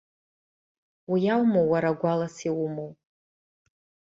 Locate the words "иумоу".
2.47-2.91